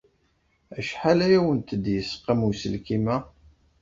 Acḥal 0.77 1.19
ay 1.25 1.33
awent-d-yesqam 1.37 2.39
uselkim-a? 2.47 3.17